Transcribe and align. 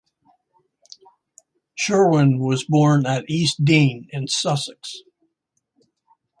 Sherwin 1.75 2.39
was 2.39 2.63
born 2.63 3.05
at 3.05 3.29
East 3.29 3.63
Dean 3.63 4.07
in 4.09 4.27
Sussex. 4.27 4.95